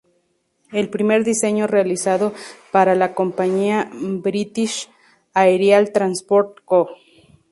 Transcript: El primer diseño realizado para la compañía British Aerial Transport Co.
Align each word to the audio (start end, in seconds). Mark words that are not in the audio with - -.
El 0.71 0.89
primer 0.89 1.23
diseño 1.23 1.67
realizado 1.67 2.33
para 2.71 2.95
la 2.95 3.13
compañía 3.13 3.91
British 3.93 4.89
Aerial 5.35 5.91
Transport 5.91 6.57
Co. 6.65 6.89